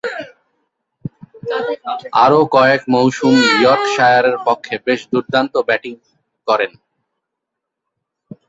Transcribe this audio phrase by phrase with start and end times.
[2.23, 5.93] আরও কয়েক মৌসুম ইয়র্কশায়ারের পক্ষে বেশ দূর্দান্ত ব্যাটিং
[6.47, 6.71] করেন।